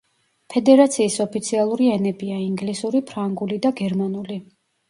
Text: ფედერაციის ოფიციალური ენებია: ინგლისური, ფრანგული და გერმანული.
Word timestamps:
ფედერაციის 0.53 1.17
ოფიციალური 1.25 1.91
ენებია: 1.97 2.39
ინგლისური, 2.47 3.05
ფრანგული 3.13 3.63
და 3.67 3.73
გერმანული. 3.83 4.41